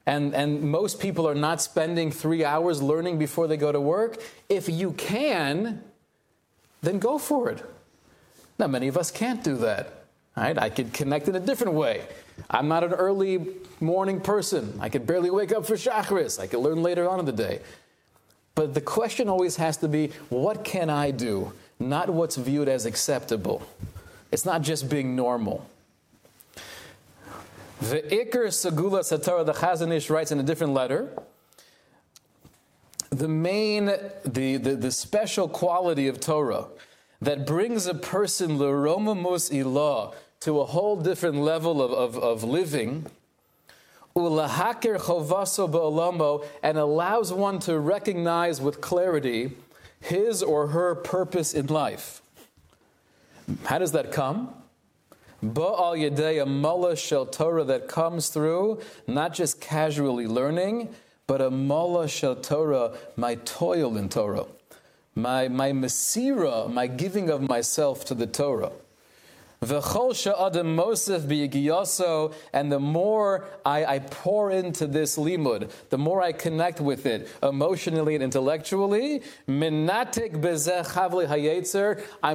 [0.06, 4.22] and, and most people are not spending three hours learning before they go to work,
[4.50, 5.82] if you can,
[6.84, 7.64] then go for it.
[8.60, 10.06] Now, many of us can't do that.
[10.38, 10.58] Right?
[10.58, 12.06] I could connect in a different way.
[12.50, 13.48] I'm not an early
[13.80, 14.78] morning person.
[14.80, 16.40] I could barely wake up for Shacharis.
[16.40, 17.62] I could learn later on in the day.
[18.56, 21.54] But the question always has to be what can I do?
[21.80, 23.64] Not what's viewed as acceptable.
[24.32, 25.68] It's not just being normal.
[27.82, 31.10] The Iker Segula Satara, the Chazon Ish writes in a different letter
[33.14, 33.86] the main,
[34.26, 36.68] the, the, the special quality of Torah
[37.22, 43.06] that brings a person l'romamus ilah to a whole different level of, of, of living,
[44.16, 49.52] ulahaker chovaso be'olamo, and allows one to recognize with clarity
[50.02, 52.22] his or her purpose in life.
[53.66, 54.54] How does that come?
[55.44, 60.94] Ba'al yedei a mullah shel Torah that comes through not just casually learning,
[61.28, 64.46] but a mullah shel Torah, my toil in Torah,
[65.16, 68.72] my, my mesira, my giving of myself to the Torah.
[69.64, 69.72] And
[72.72, 78.16] the more I, I, pour into this limud, the more I connect with it emotionally
[78.16, 79.78] and intellectually, I'm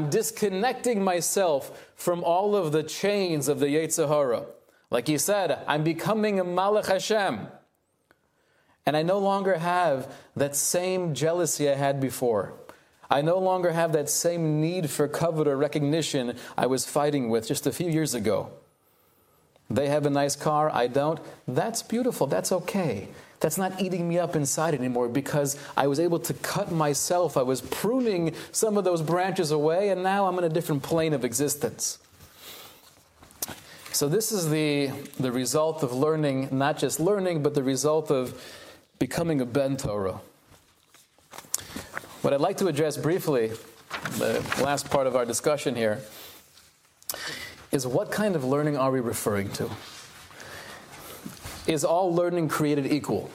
[0.09, 4.47] disconnecting myself from all of the chains of the Yetzer Hara.
[4.91, 7.49] Like he said, I'm becoming a Malach Hashem.
[8.89, 12.55] And I no longer have that same jealousy I had before.
[13.11, 17.47] I no longer have that same need for covet or recognition I was fighting with
[17.47, 18.49] just a few years ago.
[19.69, 21.21] They have a nice car, I don't.
[21.47, 23.09] That's beautiful, that's okay.
[23.41, 27.37] That's not eating me up inside anymore because I was able to cut myself.
[27.37, 31.13] I was pruning some of those branches away, and now I'm in a different plane
[31.13, 31.99] of existence.
[33.93, 38.41] So, this is the, the result of learning, not just learning, but the result of
[38.99, 40.21] becoming a Ben Torah.
[42.23, 43.53] What I'd like to address briefly,
[44.19, 46.01] the last part of our discussion here,
[47.71, 49.71] is what kind of learning are we referring to?
[51.67, 53.31] Is all learning created equal?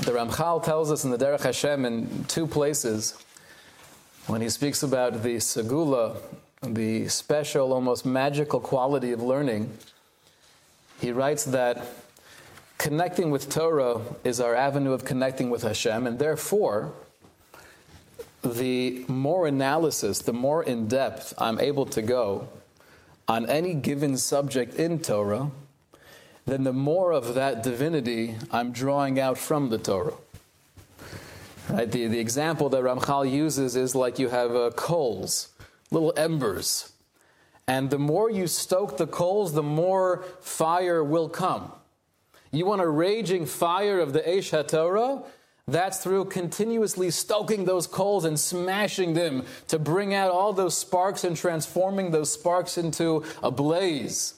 [0.00, 3.18] The Ramchal tells us in the Derech Hashem in two places
[4.28, 6.16] when he speaks about the segula,
[6.62, 9.76] the special, almost magical quality of learning
[11.00, 11.86] he writes that
[12.78, 16.92] connecting with Torah is our avenue of connecting with Hashem, and therefore,
[18.42, 22.48] the more analysis, the more in depth I'm able to go
[23.28, 25.50] on any given subject in Torah,
[26.44, 30.14] then the more of that divinity I'm drawing out from the Torah.
[31.68, 31.90] Right?
[31.90, 35.48] The, the example that Ramchal uses is like you have uh, coals,
[35.90, 36.92] little embers
[37.68, 41.72] And the more you stoke the coals, the more fire will come.
[42.52, 45.24] You want a raging fire of the Eish HaTorah?
[45.68, 51.24] That's through continuously stoking those coals and smashing them to bring out all those sparks
[51.24, 54.34] and transforming those sparks into a blaze.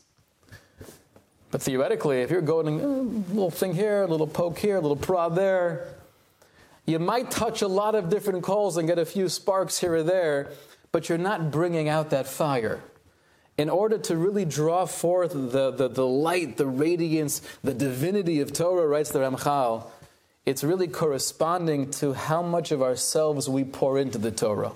[1.51, 3.03] But theoretically, if you're going a uh,
[3.35, 5.88] little thing here, a little poke here, a little prod there,
[6.87, 10.03] you might touch a lot of different coals and get a few sparks here or
[10.03, 10.51] there,
[10.93, 12.81] but you're not bringing out that fire.
[13.59, 18.53] In order to really draw forth the, the, the light, the radiance, the divinity of
[18.53, 19.85] Torah, writes the Ramchal,
[20.47, 24.73] it's really corresponding to how much of ourselves we pour into the Torah.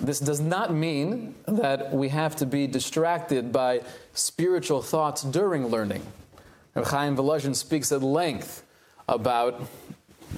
[0.00, 3.82] This does not mean that we have to be distracted by
[4.14, 6.02] spiritual thoughts during learning.
[6.74, 8.64] Chaim Volozhin speaks at length
[9.08, 9.62] about,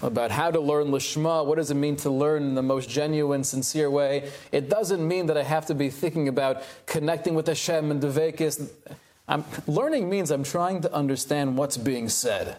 [0.03, 3.45] about how to learn Lishma, what does it mean to learn in the most genuine,
[3.45, 4.31] sincere way.
[4.53, 8.71] It doesn't mean that I have to be thinking about connecting with Hashem and Devekis.
[9.29, 12.57] I'm, learning means I'm trying to understand what's being said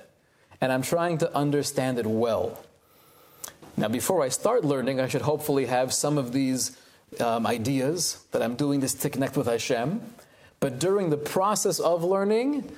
[0.60, 2.60] and I'm trying to understand it well.
[3.76, 6.76] Now, before I start learning, I should hopefully have some of these
[7.20, 10.02] um, ideas that I'm doing this to connect with Hashem.
[10.60, 12.72] But during the process of learning,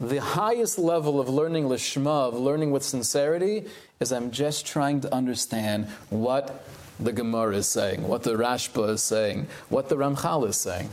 [0.00, 3.66] the highest level of learning lishma, of learning with sincerity,
[4.00, 6.64] is I'm just trying to understand what
[6.98, 10.88] the Gemara is saying, what the Rashba is saying, what the Ramchal is saying.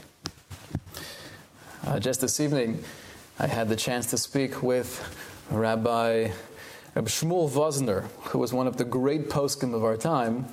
[1.86, 2.84] Uh, just this evening,
[3.40, 5.02] I had the chance to speak with
[5.50, 6.30] Rabbi,
[6.96, 10.48] Rabbi Shmuel Vosner, who was one of the great poskim of our time.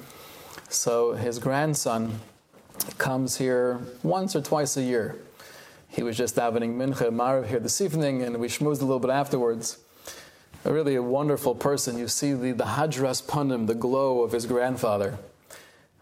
[0.68, 2.20] So his grandson
[2.98, 5.18] comes here once or twice a year.
[5.94, 9.12] He was just davening Mincha Maariv here this evening, and we schmoozed a little bit
[9.12, 9.78] afterwards.
[10.64, 11.96] A really a wonderful person.
[11.96, 15.18] You see the, the Hadras Panim, the glow of his grandfather.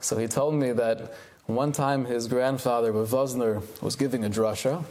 [0.01, 1.13] So he told me that
[1.45, 4.83] one time his grandfather, Vosner, was giving a drasha,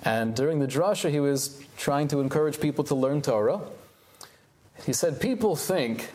[0.00, 3.62] and during the drasha, he was trying to encourage people to learn Torah.
[4.84, 6.10] He said, People think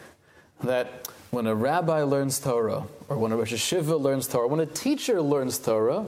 [0.62, 4.68] that when a rabbi learns Torah, or when a Rosh Yeshiva learns Torah, when a
[4.68, 6.06] teacher learns Torah,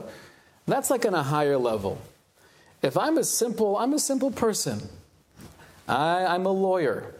[0.66, 2.00] that's like on a higher level.
[2.82, 4.88] If I'm a simple, I'm a simple person.
[5.88, 7.14] I, I'm a lawyer.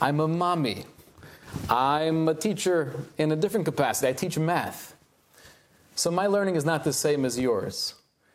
[0.00, 0.84] I'm a mommy.
[1.68, 4.08] I'm a teacher in a different capacity.
[4.08, 4.96] I teach math.
[5.94, 7.94] So my learning is not the same as yours.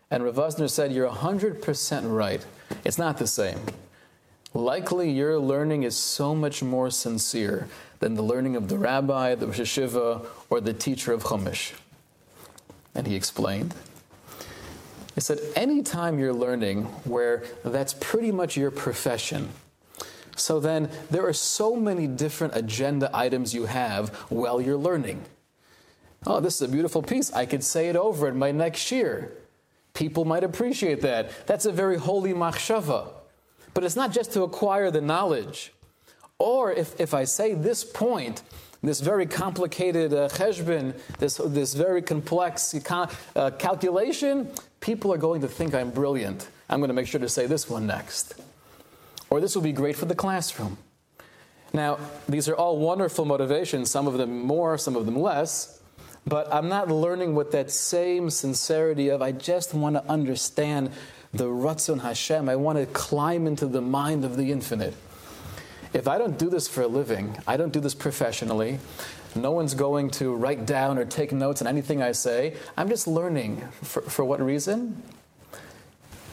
[0.09, 2.45] And Rav Vosner said, You're 100% right.
[2.85, 3.59] It's not the same.
[4.53, 7.67] Likely your learning is so much more sincere
[7.99, 11.73] than the learning of the rabbi, the Rosh Yeshiva, or the teacher of Chumash.
[12.95, 13.73] And he explained.
[15.17, 19.49] He said, anytime you're learning where that's pretty much your profession,
[20.35, 25.25] so then there are so many different agenda items you have while you're learning.
[26.27, 27.33] Oh, this is a beautiful piece.
[27.33, 29.31] I could say it over in my next year
[29.97, 31.47] people might appreciate that.
[31.47, 33.07] That's a very holy machshava.
[33.73, 35.73] But it's not just to acquire the knowledge.
[36.37, 38.43] Or if, if I say this point,
[38.83, 42.75] this very complicated uh, cheshbon, this, this very complex
[43.35, 46.47] uh, calculation, people are going to think I'm brilliant.
[46.69, 48.35] I'm going to make sure to say this one next.
[49.29, 50.77] Or this will be great for the classroom.
[51.73, 55.77] Now, these are all wonderful motivations, some of them more, some of them less
[56.27, 60.91] but I'm not learning with that same sincerity of I just want to understand
[61.33, 62.49] the Ratzon Hashem.
[62.49, 64.93] I want to climb into the mind of the infinite.
[65.93, 68.79] If I don't do this for a living, I don't do this professionally,
[69.35, 72.55] no one's going to write down or take notes on anything I say.
[72.75, 73.61] I'm just learning.
[73.81, 75.01] For, for what reason?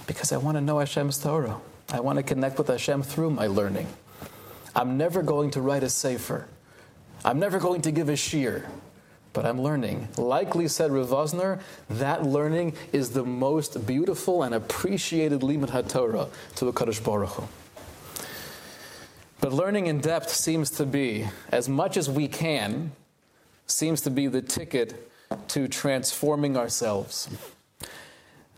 [0.07, 1.61] Because I want to know Hashem's Torah.
[1.91, 3.89] I want to connect with Hashem through my learning.
[4.75, 6.49] I'm never going to write a sefer.
[7.25, 8.65] I'm never going to give a shiur
[9.35, 10.09] but I'm learning.
[10.17, 16.65] Likely said Rav Vosner, that learning is the most beautiful and appreciated limud haTorah to
[16.65, 17.64] the Kadosh Baruch Hu.
[19.45, 22.93] But learning in depth seems to be, as much as we can,
[23.67, 25.11] seems to be the ticket
[25.49, 27.29] to transforming ourselves.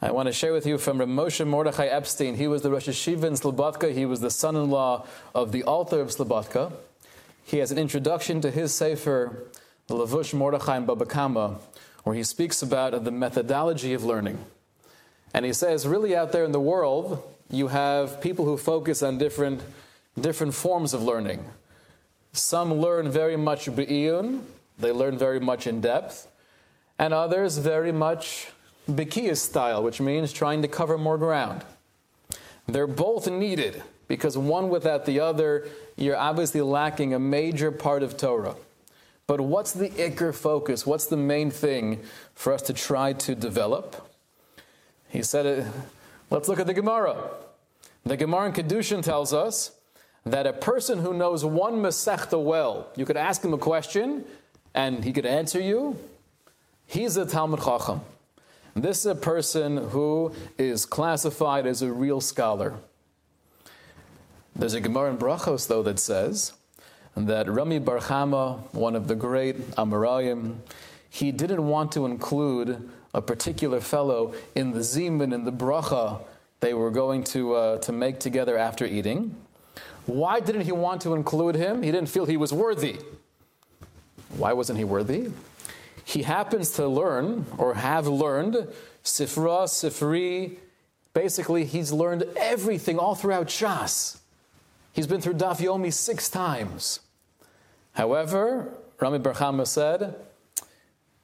[0.01, 2.37] I want to share with you from Moshe Mordechai Epstein.
[2.37, 3.92] He was the Rosh Yeshiva in Slobodka.
[3.92, 5.04] He was the son-in-law
[5.35, 6.73] of the Alter of Slobodka.
[7.42, 9.42] He has an introduction to his Sefer
[9.88, 11.58] the Levush Mordechai and Baba Kama,
[12.04, 14.38] where he speaks about the methodology of learning.
[15.35, 19.19] And he says, really out there in the world, you have people who focus on
[19.19, 19.63] different,
[20.21, 21.44] different forms of learning.
[22.33, 24.42] Some learn very much be'iyun,
[24.79, 26.29] they learn very much in depth,
[26.98, 28.48] and others very much
[28.90, 31.64] Bekiyas style, which means trying to cover more ground.
[32.67, 38.17] They're both needed because one without the other, you're obviously lacking a major part of
[38.17, 38.54] Torah.
[39.27, 40.87] But what's the ikr focus?
[40.87, 42.00] What's the main thing
[42.35, 44.08] for us to try to develop?
[45.08, 45.73] He said,
[46.31, 47.17] let's look at the Gemara.
[48.04, 49.73] The Gemara in Kedushin tells us
[50.27, 54.24] that a person who knows one Masechta well, you could ask him a question
[54.74, 55.96] and he could answer you,
[56.85, 58.00] he's a Talmud Chacham.
[58.74, 62.74] This is a person who is classified as a real scholar.
[64.54, 66.52] There's a Gemara in Brachos, though, that says
[67.16, 70.56] that Rami Bar Chama, one of the great Amoraim,
[71.08, 76.20] he didn't want to include a particular fellow in the zimun, in the bracha
[76.60, 79.37] they were going to, uh, to make together after eating.
[80.07, 81.83] Why didn't he want to include him?
[81.83, 82.98] He didn't feel he was worthy.
[84.37, 85.31] Why wasn't he worthy?
[86.04, 88.69] He happens to learn, or have learned,
[89.02, 90.59] Sifra, Sifri.
[91.13, 94.19] Basically, he's learned everything all throughout Shas.
[94.92, 97.00] He's been through Daf Yomi six times.
[97.92, 100.15] However, Rami Bar Chama said,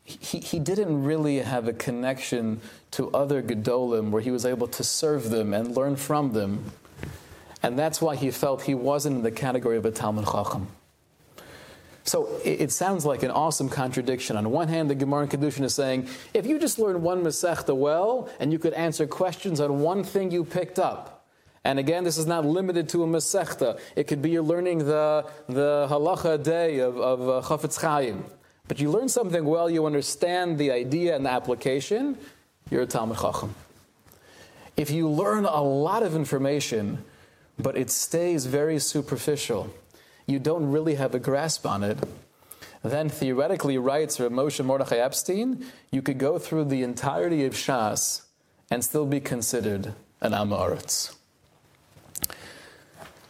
[0.05, 2.61] he, he didn't really have a connection
[2.91, 6.73] to other Gedolim where he was able to serve them and learn from them.
[7.63, 10.69] And that's why he felt he wasn't in the category of a Talmud Chacham.
[12.05, 14.37] So it, sounds like an awesome contradiction.
[14.37, 17.77] On one hand, the Gemara in Kedushin is saying, if you just learn one Masechta
[17.77, 21.29] well, and you could answer questions on one thing you picked up,
[21.65, 23.79] and again, this is not limited to a Masechta.
[23.95, 28.25] It could be you're learning the, the halacha day of, of uh, Chafetz Chaim.
[28.67, 32.19] But you learn something well, you understand the idea and the application,
[32.69, 33.55] you're a Talmud Chacham.
[34.77, 37.05] If you learn a lot of information,
[37.63, 39.73] but it stays very superficial,
[40.27, 41.99] you don't really have a grasp on it,
[42.83, 48.23] then theoretically, writes Moshe Mordechai Epstein, you could go through the entirety of Shas
[48.71, 51.15] and still be considered an Amoritz.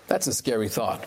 [0.06, 1.04] That's a scary thought.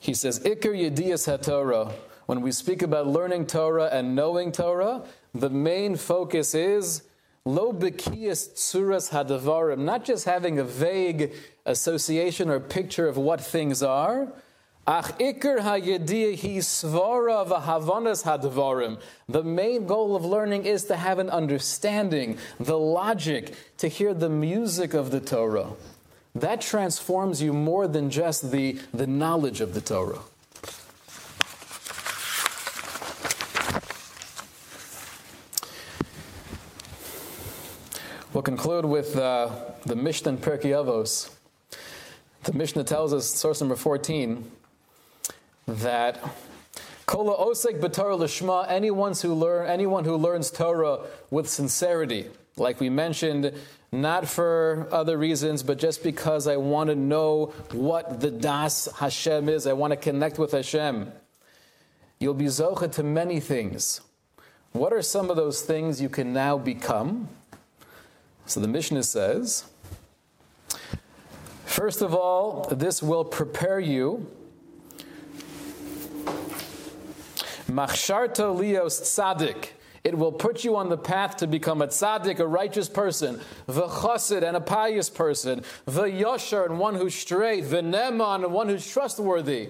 [0.00, 1.92] He says, Iker Yediyas HaTorah.
[2.26, 5.02] When we speak about learning Torah and knowing Torah,
[5.34, 7.02] the main focus is
[7.54, 11.32] lo bekiyas tsuras hadavarim, not just having a vague
[11.66, 14.28] association or picture of what things are.
[14.86, 19.00] Ach ikar hayediyah hi svara hadavarim.
[19.28, 24.30] The main goal of learning is to have an understanding, the logic, to hear the
[24.30, 25.70] music of the Torah
[26.34, 30.20] that transforms you more than just the, the knowledge of the Torah.
[38.32, 39.50] We'll conclude with uh,
[39.84, 41.34] the Mishnah in Pirkei Avos.
[42.44, 44.48] The Mishnah tells us, source number 14,
[45.66, 46.22] that
[47.06, 51.00] Kola osek b'Torah lishma, anyone who learn, anyone who learns Torah
[51.32, 52.26] with sincerity,
[52.56, 53.52] like we mentioned,
[53.90, 59.48] not for other reasons, but just because I want to know what the Das Hashem
[59.48, 59.66] is.
[59.66, 61.10] I want to connect with Hashem.
[62.20, 64.02] You'll be zocha to many things.
[64.70, 67.28] What are some of those things you can now become?
[68.50, 69.62] So the Mishnah says,
[71.64, 74.26] first of all, this will prepare you.
[77.68, 79.68] Machsharta lios tzadik
[80.02, 83.86] it will put you on the path to become a tzaddik, a righteous person, the
[83.86, 88.68] chassid, and a pious person, the yashar, and one who's straight, the neman, and one
[88.68, 89.68] who's trustworthy.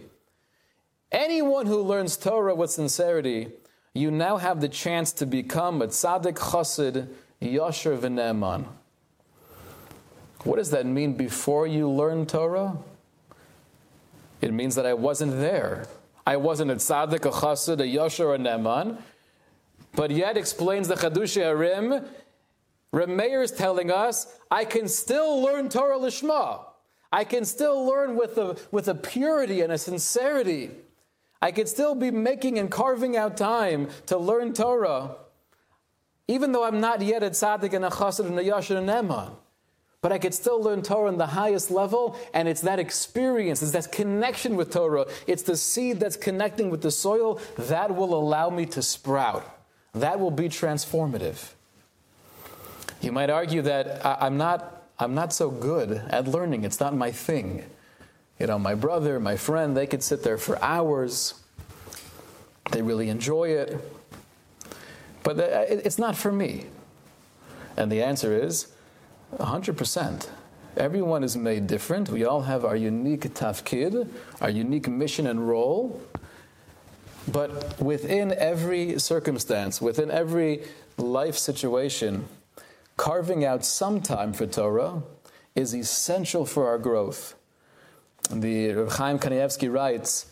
[1.13, 3.49] Anyone who learns Torah with sincerity,
[3.93, 7.09] you now have the chance to become a tzaddik, chassid,
[7.43, 8.67] yashar, v'neman.
[10.45, 12.77] What does that mean before you learn Torah?
[14.41, 15.87] It means that I wasn't there.
[16.27, 18.99] I wasn't a tzaddik, a chassid, a yashar, a neman.
[19.93, 22.07] But yet explains the Chiddushei HaRim,
[22.93, 26.65] Remeir is telling us, I can still learn Torah Lishma.
[27.13, 30.71] I can still learn with a, with a purity and a sincerity.
[31.43, 35.17] I can still be making and carving out time to learn Torah,
[36.31, 39.33] even though I'm not yet at Tzaddik and a Chassid and a Yashar and Eman.
[40.03, 43.73] But I could still learn Torah on the highest level, and it's that experience, it's
[43.73, 48.49] that connection with Torah, it's the seed that's connecting with the soil that will allow
[48.49, 49.45] me to sprout
[49.95, 51.53] that will be transformative.
[53.01, 57.11] You might argue that I'm not, I'm not so good at learning, it's not my
[57.11, 57.65] thing.
[58.39, 61.35] You know, my brother, my friend, they could sit there for hours,
[62.71, 63.81] they really enjoy it,
[65.23, 66.67] but uh, it's not for me.
[67.77, 68.69] And the answer is
[69.37, 70.29] 100%.
[70.77, 72.09] Everyone is made different.
[72.11, 74.09] We all have our unique tafkid,
[74.41, 76.01] our unique mission and role.
[77.31, 80.65] But within every circumstance, within every
[80.97, 82.27] life situation,
[82.97, 85.03] carving out some time for Torah
[85.55, 87.35] is essential for our growth.
[88.31, 90.27] The Chaim Kanievsky writes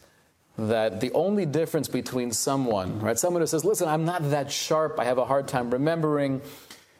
[0.58, 4.98] that the only difference between someone, right, someone who says, listen, I'm not that sharp,
[4.98, 6.42] I have a hard time remembering,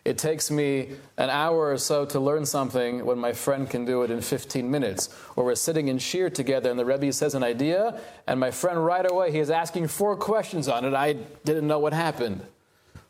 [0.05, 4.05] it takes me an hour or so to learn something when my friend can do
[4.05, 5.15] it in 15 minutes.
[5.37, 8.83] Or we're sitting in shiur together and the Rebbe says an idea, and my friend
[8.83, 10.95] right away, he is asking four questions on it.
[10.95, 12.41] I didn't know what happened.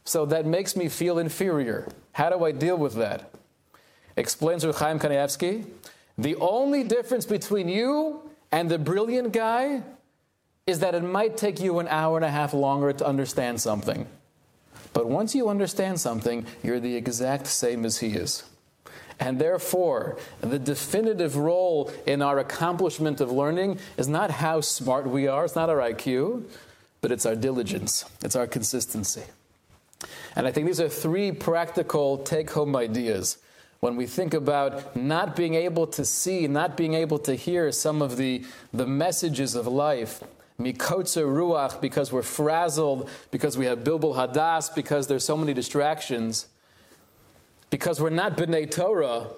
[0.05, 1.87] So that makes me feel inferior.
[2.13, 3.31] How do I deal with that?
[4.17, 5.67] Explains Reb Chaim Kanievsky,
[6.17, 9.83] the only difference between you and the brilliant guy
[10.69, 14.07] is that it might take you an hour and a half longer to understand something.
[14.93, 18.45] But once you understand something, you're the exact same as he is.
[19.19, 25.27] And therefore, the definitive role in our accomplishment of learning is not how smart we
[25.27, 26.45] are, it's not our IQ,
[27.01, 29.25] but it's our diligence, it's our consistency.
[30.37, 33.39] And I think these are three practical take home ideas
[33.81, 38.03] when we think about not being able to see, not being able to hear some
[38.03, 40.23] of the, the messages of life
[40.61, 46.49] mikotzer ruach, because we're frazzled, because we have bilbul hadas, because there's so many distractions,
[47.71, 49.29] because we're not b'nai Torah.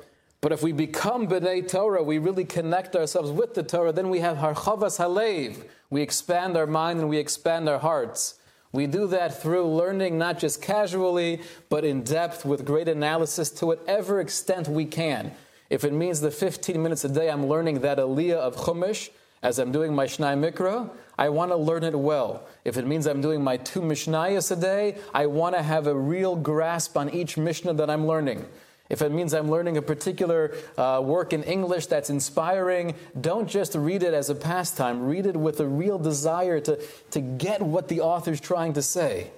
[0.41, 4.21] But if we become b'nai Torah, we really connect ourselves with the Torah, then we
[4.21, 5.62] have harchavas halev.
[5.91, 8.37] We expand our mind and we expand our hearts.
[8.73, 13.66] We do that through learning not just casually, but in depth with great analysis to
[13.66, 15.33] whatever extent we can.
[15.68, 19.11] If it means the 15 minutes a day I'm learning that aliyah of Chumash,
[19.43, 20.91] as I'm doing my Shnai Mikra,
[21.21, 22.49] I want to learn it well.
[22.64, 25.95] If it means I'm doing my two Mishnayos a day, I want to have a
[25.95, 28.47] real grasp on each Mishnah that I'm learning.
[28.89, 33.75] If it means I'm learning a particular uh, work in English that's inspiring, don't just
[33.75, 35.07] read it as a pastime.
[35.07, 39.31] Read it with a real desire to, to get what the author's trying to say.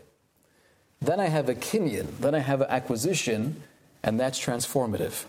[1.01, 3.61] Then I have a kinyan, then I have an acquisition,
[4.05, 5.25] and that's transformative.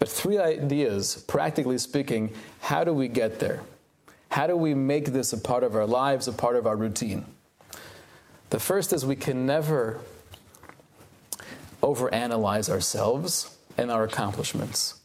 [0.00, 3.62] But three ideas, practically speaking, how do we get there?
[4.34, 7.24] How do we make this a part of our lives, a part of our routine?
[8.50, 10.00] The first is we can never
[11.84, 14.98] overanalyze ourselves and our accomplishments.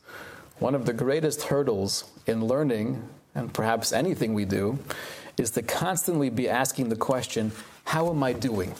[0.58, 4.80] One of the greatest hurdles in learning, and perhaps anything we do,
[5.38, 7.52] is to constantly be asking the question
[7.84, 8.74] how am I doing?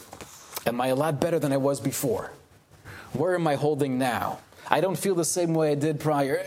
[0.66, 2.32] Am I a lot better than I was before?
[3.12, 4.40] Where am I holding now?
[4.68, 6.44] I don't feel the same way I did prior.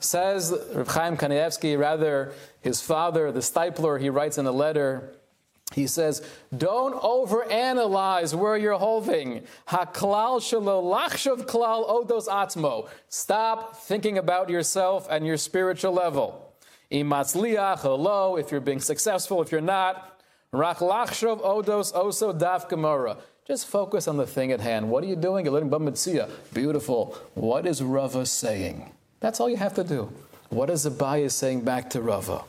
[0.00, 5.14] Says Reb Chaim Kanievsky, rather, his father, the Steipler, he writes in a letter,
[5.72, 6.20] he says,
[6.56, 9.44] don't overanalyze where you're holding.
[13.08, 16.52] Stop thinking about yourself and your spiritual level.
[16.90, 20.20] Hello, if you're being successful, if you're not.
[20.52, 23.18] Oso daf.
[23.46, 24.90] Just focus on the thing at hand.
[24.90, 25.44] What are you doing?
[25.44, 26.28] You're learning.
[26.52, 27.16] Beautiful.
[27.34, 28.90] What is Rava saying?
[29.20, 30.12] That's all you have to do.
[30.50, 32.42] What is Abaye saying back to Rava?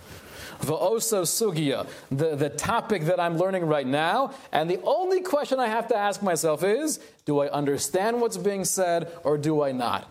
[0.62, 5.88] Va'oso the, the topic that I'm learning right now, and the only question I have
[5.88, 10.10] to ask myself is, do I understand what's being said or do I not?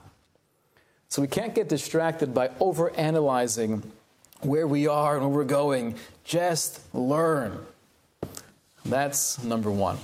[1.08, 3.82] So we can't get distracted by overanalyzing
[4.42, 5.96] where we are and where we're going.
[6.24, 7.66] Just learn.
[8.84, 9.98] That's number one.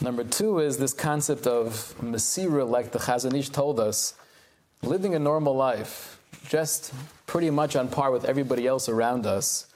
[0.00, 4.14] Number two is this concept of Masira, like the Chazon Ish told us,
[4.82, 6.11] living a normal life,
[6.48, 6.92] just
[7.26, 9.66] pretty much on par with everybody else around us,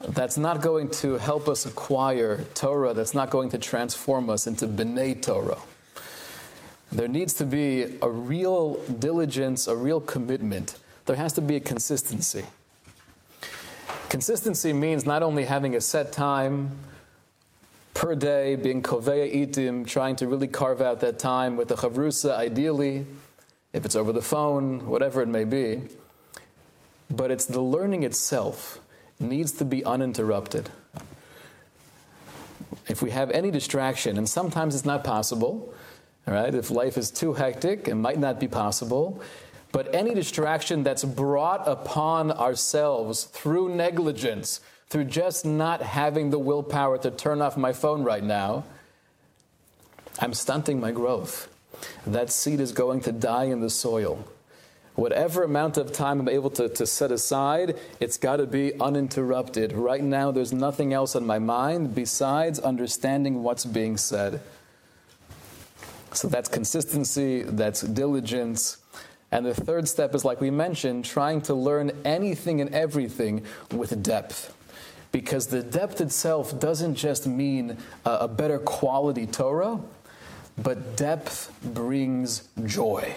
[0.00, 4.66] that's not going to help us acquire Torah, that's not going to transform us into
[4.66, 5.58] B'nai Torah.
[6.92, 10.78] There needs to be a real diligence, a real commitment.
[11.06, 12.44] There has to be a consistency.
[14.08, 16.70] Consistency means not only having a set time
[17.94, 22.36] per day, being koveya itim, trying to really carve out that time with the chavrusa,
[22.36, 23.06] ideally,
[23.74, 25.82] if it's over the phone, whatever it may be.
[27.10, 28.80] But it's the learning itself
[29.18, 30.70] needs to be uninterrupted.
[32.88, 35.74] If we have any distraction, and sometimes it's not possible,
[36.26, 39.20] all right, if life is too hectic, it might not be possible.
[39.72, 46.96] But any distraction that's brought upon ourselves through negligence, through just not having the willpower
[46.98, 48.64] to turn off my phone right now,
[50.20, 51.48] I'm stunting my growth
[52.06, 54.24] that seed is going to die in the soil.
[54.94, 59.72] Whatever amount of time I'm able to, to set aside, it's got to be uninterrupted.
[59.72, 64.40] Right now, there's nothing else on my mind besides understanding what's being said.
[66.12, 68.78] So that's consistency, that's diligence.
[69.32, 74.00] And the third step is, like we mentioned, trying to learn anything and everything with
[74.00, 74.54] depth.
[75.10, 79.80] Because the depth itself doesn't just mean a, a better quality Torah,
[80.58, 83.14] but depth brings joy.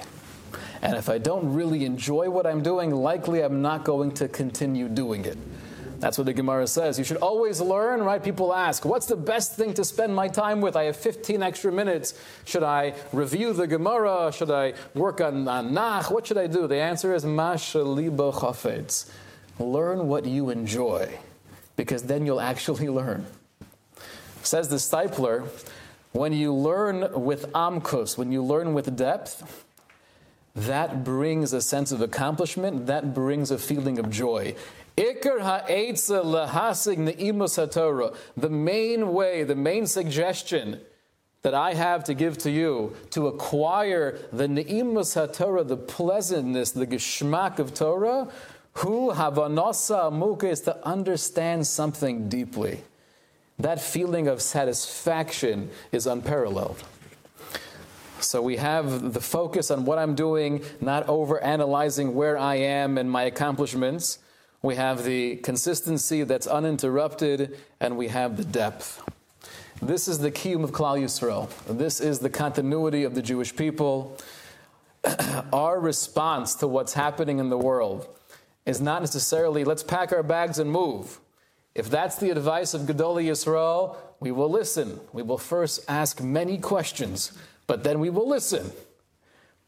[0.81, 4.87] And if I don't really enjoy what I'm doing, likely I'm not going to continue
[4.87, 5.37] doing it.
[5.99, 6.99] That's what the Gemara says.
[6.99, 8.23] You should always learn, right?
[8.23, 10.75] People ask, what's the best thing to spend my time with?
[10.75, 12.13] I have 15 extra minutes.
[12.45, 14.31] Should I review the Gemara?
[14.31, 16.11] Should I work on, on Nach?
[16.11, 16.67] What should I do?
[16.67, 19.09] The answer is Masha Liba Chafetz.
[19.59, 21.17] Learn what you enjoy,
[21.75, 23.25] because then you'll actually learn.
[24.43, 25.49] Says the Steipler,
[26.17, 29.65] when you learn with amkus, when you learn with depth,
[30.55, 34.55] that brings a sense of accomplishment, that brings a feeling of joy.
[34.97, 38.15] Lahasig ne'imus haTorah.
[38.35, 40.81] The main way, the main suggestion
[41.43, 46.87] that I have to give to you to acquire the ne'imus haTorah, the pleasantness, the
[46.87, 48.27] geschmack of Torah,
[48.73, 52.81] who havanosa amuka is to understand something deeply.
[53.59, 56.83] That feeling of satisfaction is unparalleled.
[58.19, 62.97] So we have the focus on what I'm doing, not over analyzing where I am
[62.97, 64.19] and my accomplishments.
[64.61, 69.01] We have the consistency that's uninterrupted, and we have the depth.
[69.81, 71.49] This is the kiyum of Klal Yisrael.
[71.67, 74.17] This is the continuity of the Jewish people.
[75.53, 78.07] our response to what's happening in the world
[78.65, 81.19] is not necessarily let's pack our bags and move.
[81.77, 84.99] If that's the advice of Gedolei Yisrael, we will listen.
[85.13, 88.71] We will first ask many questions, but then we will listen.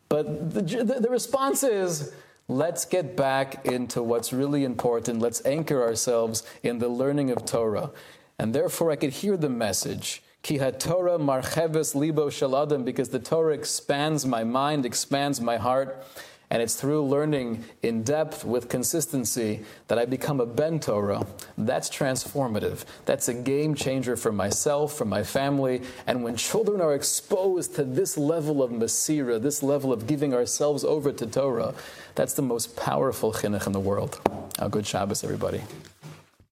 [0.09, 2.11] But the, the, the response is
[2.47, 5.19] let's get back into what's really important.
[5.19, 7.91] Let's anchor ourselves in the learning of Torah.
[8.39, 10.23] And therefore, I could hear the message.
[10.41, 16.03] Ki Torah marcheves libo shaladam, because the Torah expands my mind, expands my heart.
[16.51, 21.25] And it's through learning in depth with consistency that I become a Ben Torah.
[21.57, 22.85] That's transformative.
[23.05, 25.81] That's a game changer for myself, for my family.
[26.07, 30.83] And when children are exposed to this level of Masira, this level of giving ourselves
[30.83, 31.75] over to Torah,
[32.15, 34.19] that's the most powerful chinuch in the world.
[34.57, 35.61] A good Shabbos, everybody.